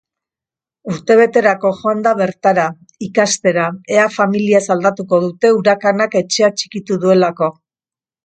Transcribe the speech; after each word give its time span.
Urtebeterako 0.91 1.71
joan 1.81 1.99
da 2.07 2.13
bertara 2.21 2.63
ikastera 3.07 3.67
ea 3.97 4.07
familiaz 4.15 4.63
aldatuko 4.77 5.21
dute 5.27 5.53
urakanak 5.59 6.19
etxea 6.23 6.53
txikitu 6.63 6.99
duelako. 7.05 7.55